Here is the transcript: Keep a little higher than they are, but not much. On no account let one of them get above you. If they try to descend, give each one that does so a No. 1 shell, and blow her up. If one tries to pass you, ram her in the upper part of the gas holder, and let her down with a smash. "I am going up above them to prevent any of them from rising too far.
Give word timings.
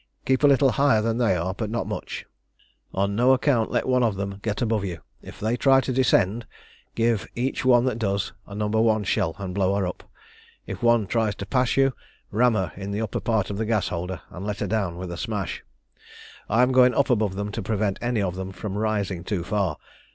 Keep 0.25 0.41
a 0.43 0.47
little 0.47 0.71
higher 0.71 0.99
than 0.99 1.19
they 1.19 1.35
are, 1.35 1.53
but 1.53 1.69
not 1.69 1.85
much. 1.85 2.25
On 2.91 3.15
no 3.15 3.33
account 3.33 3.69
let 3.69 3.87
one 3.87 4.01
of 4.01 4.15
them 4.15 4.39
get 4.41 4.59
above 4.59 4.83
you. 4.83 5.01
If 5.21 5.39
they 5.39 5.55
try 5.55 5.79
to 5.79 5.93
descend, 5.93 6.47
give 6.95 7.27
each 7.35 7.63
one 7.63 7.85
that 7.85 7.99
does 7.99 8.23
so 8.23 8.33
a 8.51 8.55
No. 8.55 8.65
1 8.69 9.03
shell, 9.03 9.35
and 9.37 9.53
blow 9.53 9.75
her 9.75 9.85
up. 9.85 10.03
If 10.65 10.81
one 10.81 11.05
tries 11.05 11.35
to 11.35 11.45
pass 11.45 11.77
you, 11.77 11.93
ram 12.31 12.55
her 12.55 12.71
in 12.75 12.89
the 12.89 12.99
upper 13.01 13.19
part 13.19 13.51
of 13.51 13.59
the 13.59 13.65
gas 13.67 13.89
holder, 13.89 14.21
and 14.31 14.43
let 14.43 14.61
her 14.61 14.65
down 14.67 14.97
with 14.97 15.11
a 15.11 15.17
smash. 15.17 15.63
"I 16.49 16.63
am 16.63 16.71
going 16.71 16.95
up 16.95 17.11
above 17.11 17.35
them 17.35 17.51
to 17.51 17.61
prevent 17.61 17.99
any 18.01 18.23
of 18.23 18.33
them 18.35 18.51
from 18.51 18.79
rising 18.79 19.23
too 19.23 19.43
far. 19.43 19.77